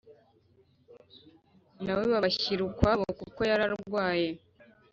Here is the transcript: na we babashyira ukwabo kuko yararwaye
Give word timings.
na 1.83 1.93
we 1.97 2.03
babashyira 2.11 2.61
ukwabo 2.69 3.05
kuko 3.19 3.39
yararwaye 3.49 4.29